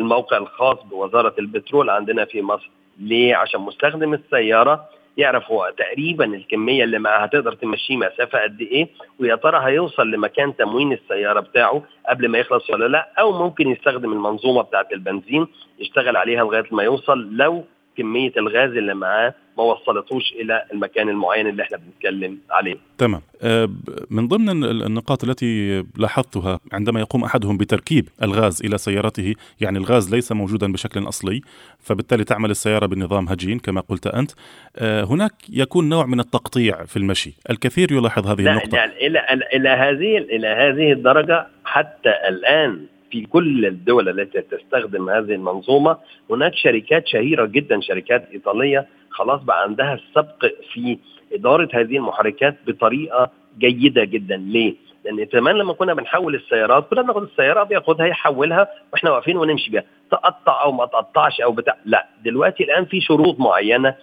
الموقع 0.00 0.36
الخاص 0.36 0.76
بوزارة 0.90 1.34
البترول 1.38 1.90
عندنا 1.90 2.24
في 2.24 2.42
مصر. 2.42 2.70
ليه؟ 3.00 3.36
عشان 3.36 3.60
مستخدم 3.60 4.14
السيارة 4.14 4.88
يعرف 5.16 5.50
هو 5.50 5.72
تقريبا 5.78 6.24
الكمية 6.24 6.84
اللي 6.84 6.98
معاه 6.98 7.18
هتقدر 7.18 7.52
تمشيه 7.52 7.96
مسافة 7.96 8.42
قد 8.42 8.60
إيه 8.60 8.88
ويا 9.20 9.34
ترى 9.34 9.60
هيوصل 9.64 10.10
لمكان 10.10 10.56
تموين 10.56 10.92
السيارة 10.92 11.40
بتاعه 11.40 11.82
قبل 12.08 12.28
ما 12.28 12.38
يخلص 12.38 12.70
ولا 12.70 12.88
لأ 12.88 13.12
أو 13.20 13.32
ممكن 13.44 13.68
يستخدم 13.68 14.12
المنظومة 14.12 14.62
بتاعة 14.62 14.88
البنزين 14.92 15.46
يشتغل 15.78 16.16
عليها 16.16 16.44
لغاية 16.44 16.64
ما 16.70 16.82
يوصل 16.82 17.28
لو 17.36 17.64
كمية 17.98 18.32
الغاز 18.36 18.70
اللي 18.70 18.94
معاه 18.94 19.34
ما 19.58 19.64
وصلتوش 19.64 20.32
إلى 20.32 20.64
المكان 20.72 21.08
المعين 21.08 21.46
اللي 21.46 21.62
إحنا 21.62 21.76
بنتكلم 21.76 22.38
عليه. 22.50 22.76
تمام. 22.98 23.20
آه، 23.42 23.68
من 24.10 24.28
ضمن 24.28 24.64
النقاط 24.64 25.24
التي 25.24 25.84
لاحظتها 25.96 26.60
عندما 26.72 27.00
يقوم 27.00 27.24
أحدهم 27.24 27.56
بتركيب 27.56 28.08
الغاز 28.22 28.64
إلى 28.64 28.78
سيارته، 28.78 29.34
يعني 29.60 29.78
الغاز 29.78 30.14
ليس 30.14 30.32
موجودا 30.32 30.72
بشكل 30.72 31.08
أصلي، 31.08 31.40
فبالتالي 31.80 32.24
تعمل 32.24 32.50
السيارة 32.50 32.86
بنظام 32.86 33.28
هجين 33.28 33.58
كما 33.58 33.80
قلت 33.80 34.06
أنت. 34.06 34.30
آه، 34.76 35.04
هناك 35.04 35.32
يكون 35.48 35.88
نوع 35.88 36.06
من 36.06 36.20
التقطيع 36.20 36.84
في 36.84 36.96
المشي، 36.96 37.34
الكثير 37.50 37.92
يلاحظ 37.92 38.26
هذه 38.26 38.40
لا 38.40 38.50
النقطة. 38.50 38.76
يعني 38.76 39.06
إلى 39.06 39.20
إلى 39.54 39.68
هذه 39.68 40.18
إلى 40.18 40.48
هذه 40.48 40.92
الدرجة 40.92 41.46
حتى 41.64 42.10
الآن 42.28 42.86
في 43.10 43.26
كل 43.26 43.66
الدول 43.66 44.08
التي 44.08 44.40
تستخدم 44.40 45.10
هذه 45.10 45.32
المنظومة 45.34 45.96
هناك 46.30 46.54
شركات 46.54 47.06
شهيرة 47.06 47.44
جدا 47.46 47.80
شركات 47.80 48.28
إيطالية 48.32 48.86
خلاص 49.10 49.42
بقى 49.42 49.62
عندها 49.62 49.94
السبق 49.94 50.46
في 50.72 50.98
إدارة 51.32 51.68
هذه 51.74 51.96
المحركات 51.96 52.56
بطريقة 52.66 53.30
جيدة 53.58 54.04
جدا. 54.04 54.36
ليه؟ 54.36 54.74
لأن 55.04 55.26
زمان 55.32 55.54
لما 55.56 55.72
كنا 55.72 55.94
بنحول 55.94 56.34
السيارات 56.34 56.88
كنا 56.90 57.02
بناخد 57.02 57.22
السياره 57.22 57.62
بياخدها 57.62 58.06
يحولها 58.06 58.68
وإحنا 58.92 59.10
واقفين 59.10 59.36
ونمشي 59.36 59.70
بيها. 59.70 59.84
تقطع 60.10 60.62
أو 60.64 60.72
ما 60.72 60.86
تقطعش 60.86 61.40
أو 61.40 61.52
بتاع. 61.52 61.76
لا 61.84 62.06
دلوقتي 62.24 62.64
الآن 62.64 62.84
في 62.84 63.00
شروط 63.00 63.40
معينة 63.40 63.94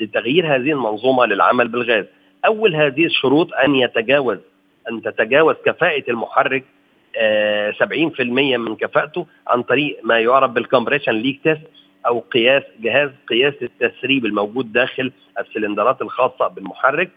لتغيير 0.00 0.46
هذه 0.54 0.72
المنظومة 0.72 1.26
للعمل 1.26 1.68
بالغاز. 1.68 2.04
أول 2.46 2.74
هذه 2.74 3.04
الشروط 3.04 3.54
أن 3.54 3.74
يتجاوز 3.74 4.38
أن 4.90 5.02
تتجاوز 5.02 5.54
كفاءة 5.66 6.04
المحرك 6.08 6.64
70% 7.18 8.20
من 8.56 8.76
كفاءته 8.76 9.26
عن 9.46 9.62
طريق 9.62 10.00
ما 10.04 10.18
يعرف 10.18 10.50
بال 10.50 10.60
compression 10.60 11.12
leak 11.12 11.40
test 11.44 11.60
أو 12.06 12.18
قياس 12.20 12.62
جهاز 12.80 13.10
قياس 13.28 13.54
التسريب 13.62 14.26
الموجود 14.26 14.72
داخل 14.72 15.12
السلندرات 15.38 16.02
الخاصة 16.02 16.48
بالمحرك. 16.48 17.10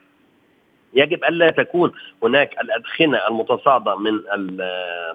يجب 0.93 1.23
ألا 1.23 1.49
تكون 1.49 1.91
هناك 2.23 2.55
الأدخنة 2.61 3.19
المتصاعدة 3.27 3.95
من 3.95 4.11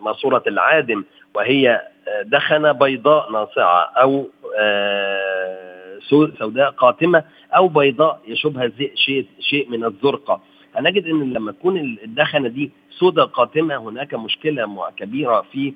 ماسوره 0.01 0.43
العادم 0.47 1.05
وهي 1.35 1.83
دخنة 2.25 2.73
بيضاء 2.73 3.33
ناصعة 3.33 3.81
أو 3.83 4.29
آه، 4.59 5.99
سوداء 6.39 6.71
قاتمة 6.71 7.25
أو 7.57 7.69
بيضاء 7.69 8.21
شيء 8.95 9.27
شيء 9.41 9.71
من 9.71 9.85
الزرقه 9.85 10.41
هنجد 10.77 11.07
إن 11.07 11.33
لما 11.33 11.53
تكون 11.53 11.77
الدخنة 12.05 12.49
دي 12.49 12.71
سوداء 12.91 13.27
قاتمة 13.27 13.77
هناك 13.77 14.15
مشكلة 14.15 14.91
كبيرة 14.97 15.41
في 15.53 15.75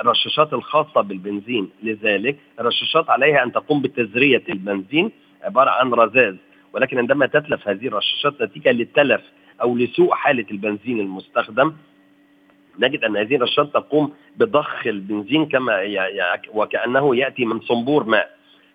الرشاشات 0.00 0.52
الخاصة 0.52 1.00
بالبنزين. 1.00 1.70
لذلك 1.82 2.36
الرشاشات 2.60 3.10
عليها 3.10 3.42
أن 3.42 3.52
تقوم 3.52 3.82
بتزرية 3.82 4.42
البنزين 4.48 5.10
عبارة 5.42 5.70
عن 5.70 5.94
رذاذ. 5.94 6.36
ولكن 6.72 6.98
عندما 6.98 7.26
تتلف 7.26 7.68
هذه 7.68 7.86
الرشاشات 7.86 8.42
نتيجة 8.42 8.72
للتلف 8.72 9.22
أو 9.62 9.76
لسوء 9.76 10.14
حالة 10.14 10.46
البنزين 10.50 11.00
المستخدم 11.00 11.72
نجد 12.78 13.04
أن 13.04 13.16
هذه 13.16 13.36
الرشاشات 13.36 13.74
تقوم 13.74 14.12
بضخ 14.36 14.86
البنزين 14.86 15.46
كما 15.46 15.80
وكأنه 16.54 17.16
يأتي 17.16 17.44
من 17.44 17.60
صنبور 17.60 18.04
ماء. 18.04 18.30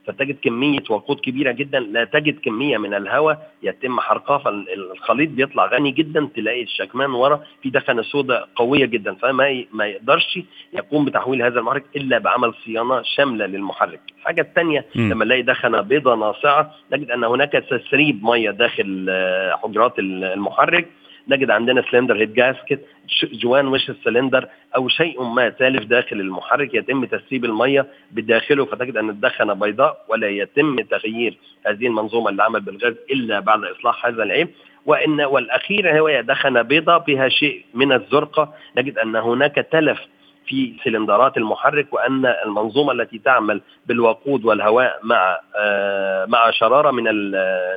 فتجد 0.05 0.37
كمية 0.41 0.83
وقود 0.89 1.19
كبيرة 1.19 1.51
جدا 1.51 1.79
لا 1.79 2.03
تجد 2.03 2.39
كمية 2.39 2.77
من 2.77 2.93
الهواء 2.93 3.51
يتم 3.63 3.99
حرقها 3.99 4.37
فالخليط 4.37 5.29
بيطلع 5.29 5.65
غني 5.65 5.91
جدا 5.91 6.29
تلاقي 6.35 6.63
الشكمان 6.63 7.11
ورا 7.11 7.43
في 7.61 7.69
دخنة 7.69 8.01
سوداء 8.01 8.49
قوية 8.55 8.85
جدا 8.85 9.13
فما 9.15 9.63
ما 9.73 9.85
يقدرش 9.85 10.39
يقوم 10.73 11.05
بتحويل 11.05 11.41
هذا 11.41 11.59
المحرك 11.59 11.83
إلا 11.95 12.17
بعمل 12.17 12.53
صيانة 12.65 13.01
شاملة 13.01 13.45
للمحرك. 13.45 13.99
الحاجة 14.19 14.41
الثانية 14.41 14.85
لما 14.95 15.25
نلاقي 15.25 15.41
دخنة 15.41 15.81
بيضاء 15.81 16.15
ناصعة 16.15 16.71
نجد 16.93 17.11
أن 17.11 17.23
هناك 17.23 17.51
تسريب 17.51 18.23
مية 18.23 18.51
داخل 18.51 19.07
آه، 19.09 19.55
حجرات 19.63 19.99
المحرك 19.99 20.87
نجد 21.29 21.51
عندنا 21.51 21.83
cylinder 21.91 22.17
head 22.17 22.33
gasket 22.33 22.79
جوان 23.23 23.67
وش 23.67 23.89
السلندر 23.89 24.47
أو 24.75 24.87
شيء 24.87 25.23
ما 25.23 25.49
تالف 25.49 25.83
داخل 25.85 26.19
المحرك 26.19 26.73
يتم 26.73 27.05
تسريب 27.05 27.45
المية 27.45 27.87
بداخله 28.11 28.65
فتجد 28.65 28.97
أن 28.97 29.09
الدخنة 29.09 29.53
بيضاء 29.53 30.05
ولا 30.07 30.27
يتم 30.29 30.75
تغيير 30.75 31.37
هذه 31.65 31.87
المنظومة 31.87 32.29
للعمل 32.29 32.61
بالغاز 32.61 32.95
إلا 33.11 33.39
بعد 33.39 33.63
إصلاح 33.63 34.05
هذا 34.05 34.23
العيب. 34.23 34.49
وإن 34.85 35.21
والاخيره 35.21 36.09
هي 36.09 36.23
دخنه 36.23 36.61
بيضاء 36.61 36.99
بها 36.99 37.29
شيء 37.29 37.65
من 37.73 37.93
الزرقة. 37.93 38.53
نجد 38.77 38.97
أن 38.97 39.15
هناك 39.15 39.55
تلف 39.71 39.99
في 40.47 40.73
سلندرات 40.83 41.37
المحرك 41.37 41.93
وأن 41.93 42.25
المنظومة 42.45 42.91
التي 42.91 43.19
تعمل 43.19 43.61
بالوقود 43.85 44.45
والهواء 44.45 44.99
مع 45.03 45.39
آه 45.55 46.25
مع 46.25 46.51
شرارة 46.51 46.91
من 46.91 47.03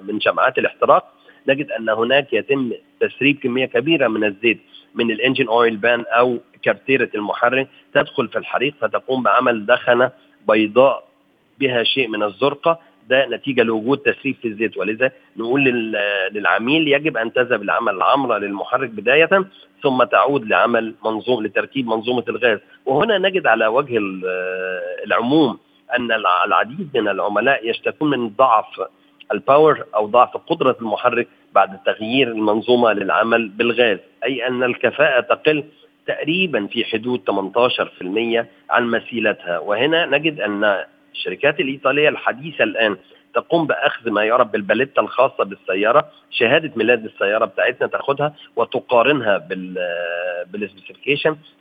من 0.06 0.20
شمعات 0.20 0.58
الاحتراق 0.58 1.04
نجد 1.48 1.70
أن 1.70 1.88
هناك 1.88 2.32
يتم 2.32 2.72
تسريب 3.00 3.38
كمية 3.38 3.66
كبيرة 3.66 4.08
من 4.08 4.24
الزيت 4.24 4.60
من 4.94 5.10
ال 5.10 5.16
engine 5.16 5.48
oil 5.48 5.76
pan 5.76 6.04
أو 6.08 6.38
كارتيرة 6.62 7.08
المحرك 7.14 7.68
تدخل 7.94 8.28
في 8.28 8.38
الحريق 8.38 8.74
فتقوم 8.80 9.22
بعمل 9.22 9.66
دخنة 9.66 10.10
بيضاء 10.48 11.04
بها 11.60 11.82
شيء 11.82 12.08
من 12.08 12.22
الزرقة. 12.22 12.78
ده 13.08 13.26
نتيجة 13.26 13.62
لوجود 13.62 13.98
تسريب 13.98 14.36
في 14.42 14.48
الزيت. 14.48 14.76
ولذا 14.76 15.12
نقول 15.36 15.64
للعميل 16.32 16.88
يجب 16.88 17.16
أن 17.16 17.32
تذهب 17.32 17.62
لعمل 17.64 18.02
عمرة 18.02 18.38
للمحرك 18.38 18.90
بداية 18.90 19.44
ثم 19.82 20.02
تعود 20.02 20.46
لعمل 20.48 20.94
منظوم 21.04 21.46
لتركيب 21.46 21.86
منظومة 21.86 22.24
الغاز. 22.28 22.58
وهنا 22.86 23.18
نجد 23.18 23.46
على 23.46 23.66
وجه 23.66 23.98
العموم 25.06 25.58
أن 25.96 26.12
العديد 26.46 26.88
من 26.94 27.08
العملاء 27.08 27.70
يشتكون 27.70 28.10
من 28.10 28.28
ضعف 28.28 28.80
الباور 29.32 29.84
أو 29.94 30.06
ضعف 30.06 30.36
قدرة 30.36 30.76
المحرك 30.80 31.28
بعد 31.54 31.78
تغيير 31.86 32.28
المنظومة 32.28 32.92
للعمل 32.92 33.48
بالغاز 33.48 33.98
أي 34.24 34.46
أن 34.46 34.62
الكفاءة 34.62 35.20
تقل 35.20 35.64
تقريبا 36.06 36.66
في 36.66 36.84
حدود 36.84 37.20
18% 37.30 38.46
عن 38.70 38.86
مثيلتها 38.86 39.58
وهنا 39.58 40.06
نجد 40.06 40.40
أن 40.40 40.84
الشركات 41.12 41.60
الإيطالية 41.60 42.08
الحديثة 42.08 42.64
الآن 42.64 42.96
تقوم 43.34 43.66
بأخذ 43.66 44.10
ما 44.10 44.24
يعرف 44.24 44.48
بالباليتا 44.48 45.00
الخاصة 45.00 45.44
بالسيارة 45.44 46.08
شهادة 46.30 46.72
ميلاد 46.76 47.04
السيارة 47.04 47.44
بتاعتنا 47.44 47.88
تاخذها 47.88 48.34
وتقارنها 48.56 49.38
بال 49.38 49.78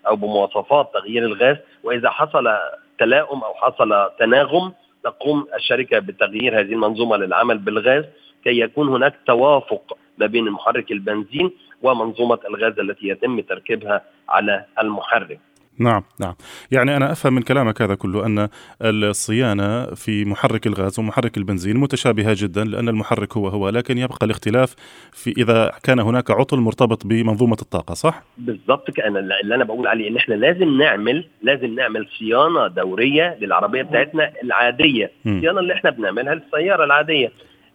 أو 0.08 0.16
بمواصفات 0.16 0.90
تغيير 0.94 1.26
الغاز. 1.26 1.58
وإذا 1.84 2.10
حصل 2.10 2.58
تلاؤم 3.00 3.44
أو 3.44 3.54
حصل 3.54 4.10
تناغم 4.20 4.74
تقوم 5.04 5.48
الشركة 5.56 6.00
بتغيير 6.00 6.60
هذه 6.60 6.74
المنظومة 6.74 7.18
للعمل 7.18 7.58
بالغاز 7.58 8.06
كي 8.44 8.60
يكون 8.60 8.90
هناك 8.90 9.16
توافق 9.28 9.98
ما 10.18 10.26
بين 10.26 10.50
محرك 10.52 10.92
البنزين 10.92 11.52
ومنظومة 11.82 12.40
الغاز 12.50 12.80
التي 12.80 13.08
يتم 13.08 13.40
تركيبها 13.40 14.02
على 14.30 14.66
المحرك. 14.82 15.40
نعم 15.80 16.04
نعم. 16.20 16.34
يعني 16.72 16.98
أنا 16.98 17.12
أفهم 17.12 17.34
من 17.34 17.42
كلامك 17.42 17.82
هذا 17.82 17.96
كله 17.96 18.26
أن 18.26 18.50
الصيانة 18.82 19.86
في 19.86 20.26
محرك 20.26 20.68
الغاز 20.68 21.00
ومحرك 21.00 21.38
البنزين 21.38 21.78
متشابهة 21.78 22.36
جدا 22.40 22.64
لأن 22.64 22.90
المحرك 22.90 23.38
هو 23.38 23.48
هو 23.48 23.70
لكن 23.70 23.98
يبقى 23.98 24.18
الاختلاف 24.24 24.76
في 25.12 25.34
إذا 25.38 25.72
كان 25.84 26.00
هناك 26.00 26.32
عطل 26.32 26.58
مرتبط 26.58 27.06
بمنظومة 27.06 27.58
الطاقة 27.62 27.94
صح؟ 27.94 28.24
بالضبط 28.38 28.92
كأنا 28.92 29.20
اللي 29.20 29.56
أنا 29.56 29.64
بقول 29.64 29.88
عليه 29.88 30.10
إن 30.10 30.18
إحنا 30.18 30.34
لازم 30.34 30.78
نعمل 30.78 31.26
لازم 31.44 31.76
نعمل 31.76 32.08
صيانة 32.20 32.68
دورية 32.68 33.38
للعربية 33.42 33.82
بتاعتنا 33.82 34.32
العادية. 34.44 35.12
الصيانة 35.26 35.60
اللي 35.60 35.74
إحنا 35.74 35.90
بنعملها 35.90 36.36
للسيارة 36.36 36.84
العادية. 36.84 37.32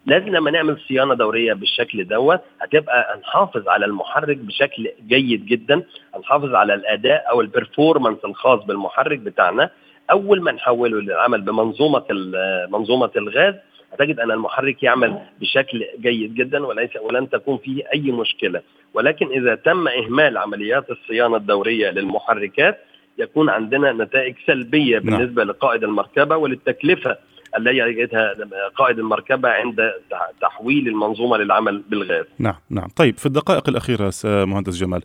لازم 0.07 0.27
لما 0.35 0.51
نعمل 0.51 0.77
صيانة 0.87 1.13
دورية 1.13 1.53
بالشكل 1.53 2.07
دوت 2.07 2.39
هتبقى 2.61 3.19
نحافظ 3.21 3.67
على 3.67 3.85
المحرك 3.85 4.37
بشكل 4.37 4.89
جيد 5.07 5.45
جدا 5.45 5.83
نحافظ 6.19 6.55
على 6.55 6.73
الأداء 6.73 7.25
أو 7.31 7.41
البرفورمانس 7.41 8.17
الخاص 8.25 8.63
بالمحرك 8.63 9.19
بتاعنا 9.19 9.69
أول 10.11 10.41
ما 10.41 10.51
نحوله 10.51 11.01
للعمل 11.01 11.41
بمنظومة 11.41 12.03
منظومة 12.69 13.09
الغاز 13.15 13.55
هتجد 13.93 14.19
أن 14.19 14.31
المحرك 14.31 14.83
يعمل 14.83 15.17
بشكل 15.41 15.85
جيد 16.01 16.35
جدا 16.35 16.65
وليس 16.65 16.89
ولن 17.01 17.29
تكون 17.29 17.57
فيه 17.57 17.83
أي 17.93 18.11
مشكلة 18.11 18.61
ولكن 18.93 19.27
إذا 19.27 19.55
تم 19.55 19.87
إهمال 19.87 20.37
عمليات 20.37 20.89
الصيانة 20.89 21.35
الدورية 21.37 21.89
للمحركات 21.91 22.77
يكون 23.17 23.49
عندنا 23.49 23.91
نتائج 23.91 24.35
سلبية 24.47 24.99
نعم. 24.99 25.17
بالنسبة. 25.17 25.43
لقائد 25.43 25.83
المركبة 25.83 26.37
وللتكلفة 26.37 27.17
التي 27.57 27.77
يجدها 27.77 28.33
قائد 28.75 28.99
المركبة 28.99 29.49
عند 29.49 29.91
تحويل 30.41 30.87
المنظومة 30.87 31.37
للعمل 31.37 31.83
بالغاز 31.89 32.25
نعم 32.39 32.55
نعم 32.69 32.87
طيب 32.95 33.17
في 33.17 33.25
الدقائق 33.25 33.69
الأخيرة 33.69 34.11
مهندس 34.25 34.79
جمال 34.79 35.01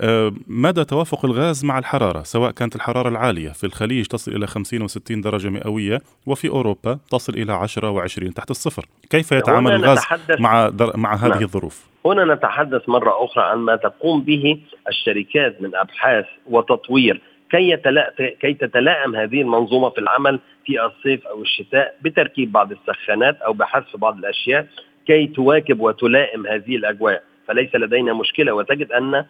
آه، 0.00 0.32
مدى 0.46 0.84
توافق 0.84 1.24
الغاز 1.24 1.64
مع 1.64 1.78
الحرارة 1.78 2.22
سواء 2.22 2.50
كانت 2.50 2.76
الحرارة 2.76 3.08
العالية 3.08 3.48
في 3.48 3.64
الخليج 3.64 4.06
تصل 4.06 4.32
إلى 4.32 4.46
50 4.46 4.88
و60 4.88 4.96
درجة 5.10 5.48
مئوية 5.48 6.00
وفي 6.26 6.48
أوروبا 6.48 6.98
تصل 7.10 7.32
إلى 7.34 7.52
10 7.52 8.06
و20 8.06 8.32
تحت 8.32 8.50
الصفر 8.50 8.86
كيف 9.10 9.32
يتعامل 9.32 9.72
الغاز 9.72 9.98
مع, 10.38 10.68
در... 10.68 10.96
مع 10.96 11.14
هذه 11.14 11.28
نعم. 11.28 11.42
الظروف؟ 11.42 11.86
هنا 12.06 12.34
نتحدث 12.34 12.88
مرة 12.88 13.24
أخرى 13.24 13.44
عن 13.44 13.58
ما 13.58 13.76
تقوم 13.76 14.20
به 14.20 14.60
الشركات 14.88 15.62
من 15.62 15.74
أبحاث 15.74 16.24
وتطوير 16.46 17.20
كي 17.52 17.76
كي 18.40 18.54
تتلائم 18.54 19.16
هذه 19.16 19.40
المنظومة 19.40 19.90
في 19.90 19.98
العمل 19.98 20.40
في 20.66 20.84
الصيف 20.84 21.26
أو 21.26 21.42
الشتاء 21.42 21.94
بتركيب 22.02 22.52
بعض 22.52 22.72
السخانات 22.72 23.40
أو 23.42 23.52
بحذف 23.52 23.96
بعض 23.96 24.18
الأشياء 24.18 24.66
كي 25.06 25.26
تواكب 25.26 25.80
وتلائم 25.80 26.46
هذه 26.46 26.76
الأجواء. 26.76 27.22
فليس 27.48 27.74
لدينا 27.74 28.12
مشكلة 28.12 28.52
وتجد 28.52 28.92
أن 28.92 29.24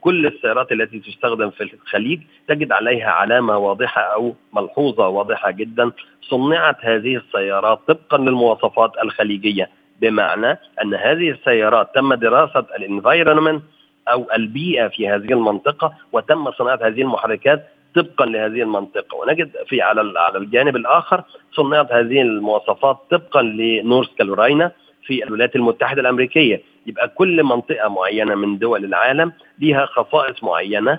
كل 0.00 0.26
السيارات 0.26 0.72
التي 0.72 0.98
تستخدم 0.98 1.50
في 1.50 1.62
الخليج 1.62 2.20
تجد 2.48 2.72
عليها 2.72 3.10
علامة 3.10 3.58
واضحة 3.58 4.02
أو 4.02 4.34
ملحوظة 4.52 5.08
واضحة 5.08 5.50
جدا. 5.50 5.90
صنعت 6.22 6.76
هذه 6.80 7.16
السيارات 7.16 7.80
طبقا 7.88 8.18
للمواصفات 8.18 8.92
الخليجية 9.02 9.68
بمعنى 10.00 10.58
أن 10.82 10.94
هذه 10.94 11.30
السيارات 11.30 11.94
تم 11.94 12.14
دراسة 12.14 12.66
الانفايرمنت 12.78 13.62
أو 14.08 14.26
البيئة 14.36 14.88
في 14.88 15.08
هذه 15.08 15.32
المنطقة 15.32 15.94
وتم 16.12 16.50
صناعة 16.52 16.78
هذه 16.82 17.02
المحركات 17.02 17.68
طبقا 17.94 18.26
لهذه 18.26 18.62
المنطقة. 18.62 19.16
ونجد 19.16 19.50
في 19.66 19.82
على 19.82 20.12
على 20.18 20.38
الجانب 20.38 20.76
الآخر 20.76 21.22
صنعت 21.52 21.92
هذه 21.92 22.22
المواصفات 22.22 22.98
طبقا 23.10 23.42
لنورث 23.42 24.08
كارولاينا 24.18 24.72
في 25.06 25.24
الولايات 25.24 25.56
المتحدة 25.56 26.00
الأمريكية. 26.00 26.62
يبقى 26.86 27.08
كل 27.08 27.42
منطقة 27.44 27.88
معينة 27.88 28.34
من 28.34 28.58
دول 28.58 28.84
العالم 28.84 29.32
لها 29.58 29.86
خصائص 29.86 30.44
معينة 30.44 30.98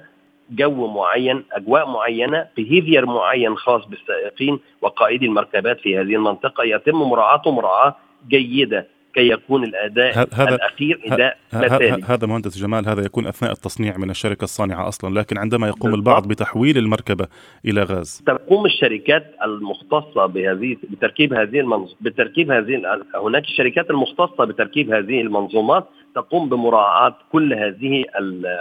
جو 0.51 0.87
معين 0.87 1.43
أجواء 1.51 1.89
معينة 1.89 2.47
behavior 2.55 3.05
معين 3.05 3.55
خاص 3.57 3.85
بالسائقين 3.85 4.59
وقائدي 4.81 5.25
المركبات 5.25 5.79
في 5.79 5.97
هذه 5.97 6.15
المنطقة. 6.15 6.63
يتم 6.63 6.95
مراعاته 6.95 7.51
مراعاة 7.51 7.95
جيدة 8.27 8.87
كي 9.15 9.29
يكون 9.29 9.63
الأداء 9.63 10.27
هذا 10.33 10.55
الأخير 10.55 10.99
إداء 11.05 11.37
مثالي. 11.53 12.03
هذا 12.03 12.27
مهندس 12.27 12.57
جمال 12.57 12.89
هذا 12.89 13.05
يكون 13.05 13.27
أثناء 13.27 13.51
التصنيع 13.51 13.97
من 13.97 14.09
الشركة 14.09 14.43
الصانعة 14.43 14.87
أصلا 14.87 15.19
لكن 15.19 15.37
عندما 15.37 15.67
يقوم 15.67 15.91
بالضبط. 15.91 16.07
البعض 16.07 16.27
بتحويل 16.27 16.77
المركبة 16.77 17.27
إلى 17.65 17.83
غاز. 17.83 18.23
تقوم 18.25 18.65
الشركات 18.65 19.35
المختصة 19.45 20.25
بهذه 20.25 20.77
بتركيب 20.89 21.33
هذه 21.33 21.59
المنظ... 21.59 21.93
بتركيب 22.01 22.51
هذه 22.51 22.81
هناك 23.15 23.43
الشركات 23.43 23.89
المختصة 23.89 24.45
بتركيب 24.45 24.93
هذه 24.93 25.21
المنظومات 25.21 25.87
تقوم 26.15 26.49
بمراعاة 26.49 27.15
كل 27.31 27.53
هذه 27.53 28.03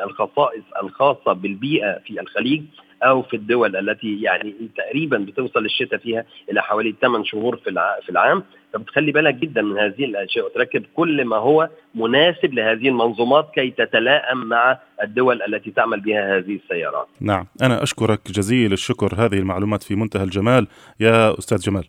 الخصائص 0.04 0.64
الخاصة 0.82 1.32
بالبيئة 1.32 1.98
في 2.06 2.20
الخليج. 2.20 2.62
أو 3.04 3.22
في 3.22 3.36
الدول 3.36 3.76
التي 3.76 4.22
يعني 4.22 4.54
تقريبا 4.76 5.18
بتوصل 5.18 5.64
الشتاء 5.64 5.98
فيها 5.98 6.24
إلى 6.50 6.62
حوالي 6.62 6.94
8 7.00 7.24
شهور 7.24 7.56
في 7.56 7.70
في 8.02 8.08
العام. 8.08 8.42
فبتخلي 8.72 9.12
بالك 9.12 9.34
جدا 9.34 9.62
من 9.62 9.78
هذه 9.78 10.04
الأشياء 10.04 10.46
وتركب 10.46 10.84
كل 10.94 11.24
ما 11.24 11.36
هو 11.36 11.68
مناسب 11.94 12.54
لهذه 12.54 12.88
المنظومات 12.88 13.50
كي 13.54 13.70
تتلائم 13.70 14.38
مع 14.38 14.78
الدول 15.02 15.42
التي 15.42 15.70
تعمل 15.70 16.00
بها 16.00 16.38
هذه 16.38 16.58
السيارات. 16.64 17.06
نعم، 17.20 17.46
أنا 17.62 17.82
أشكرك 17.82 18.20
جزيل 18.30 18.72
الشكر. 18.72 19.14
هذه 19.16 19.38
المعلومات 19.38 19.82
في 19.82 19.94
منتهى 19.94 20.24
الجمال. 20.24 20.66
يا 21.00 21.38
أستاذ 21.38 21.58
جمال. 21.58 21.84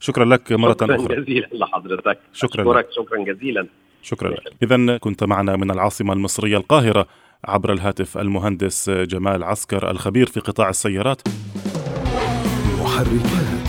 شكرا 0.00 0.24
لك 0.24 0.52
مرة 0.52 0.72
شكرا 0.72 0.96
أخرى. 0.96 1.04
شكرا 1.04 1.20
جزيلا 1.20 1.46
لحضرتك. 1.52 2.18
شكرا. 2.32 2.62
أشكرك. 2.62 2.86
شكرا 2.92 3.24
جزيلا. 3.24 3.66
شكرا 4.02 4.30
لك. 4.30 4.52
إذا 4.62 4.96
كنت 4.96 5.24
معنا 5.24 5.56
من 5.56 5.70
العاصمة 5.70 6.12
المصرية 6.12 6.56
القاهرة 6.56 7.06
عبر 7.44 7.72
الهاتف 7.72 8.18
المهندس 8.18 8.90
جمال 8.90 9.44
عسكر 9.44 9.90
الخبير 9.90 10.26
في 10.26 10.40
قطاع 10.40 10.70
السيارات. 10.70 11.22
محركات. 12.80 13.62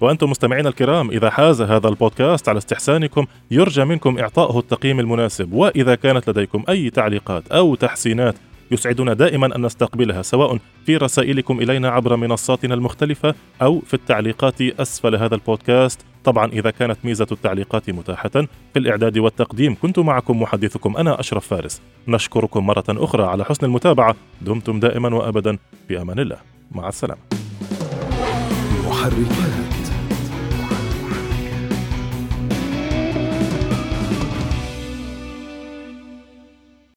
وأنتم 0.00 0.30
مستمعينا 0.30 0.68
الكرام 0.68 1.10
إذا 1.10 1.30
حاز 1.30 1.62
هذا 1.62 1.88
البودكاست 1.88 2.48
على 2.48 2.58
استحسانكم 2.58 3.26
يرجى 3.50 3.84
منكم 3.84 4.18
إعطائه 4.18 4.58
التقييم 4.58 5.00
المناسب. 5.00 5.52
وإذا 5.52 5.94
كانت 5.94 6.30
لديكم 6.30 6.64
أي 6.68 6.90
تعليقات 6.90 7.52
أو 7.52 7.74
تحسينات 7.74 8.34
يسعدنا 8.72 9.12
دائما 9.14 9.56
أن 9.56 9.66
نستقبلها 9.66 10.22
سواء 10.22 10.58
في 10.86 10.96
رسائلكم 10.96 11.60
إلينا 11.60 11.88
عبر 11.88 12.16
منصاتنا 12.16 12.74
المختلفة 12.74 13.34
أو 13.62 13.80
في 13.80 13.94
التعليقات 13.94 14.62
أسفل 14.62 15.16
هذا 15.16 15.34
البودكاست. 15.34 16.00
طبعا 16.24 16.46
إذا 16.46 16.70
كانت 16.70 16.98
ميزة 17.04 17.26
التعليقات 17.32 17.90
متاحة 17.90 18.30
في 18.72 18.76
الإعداد 18.76 19.18
والتقديم 19.18 19.76
كنت 19.82 19.98
معكم 19.98 20.42
محدثكم 20.42 20.96
أنا 20.96 21.20
أشرف 21.20 21.46
فارس. 21.46 21.80
نشكركم 22.08 22.66
مرة 22.66 22.84
أخرى 22.88 23.24
على 23.24 23.44
حسن 23.44 23.66
المتابعة. 23.66 24.16
دمتم 24.42 24.80
دائما 24.80 25.14
وأبدا. 25.14 25.58
في 25.88 26.02
أمان 26.02 26.18
الله. 26.18 26.36
مع 26.72 26.88
السلامة. 26.88 27.20
محركات. 28.86 29.71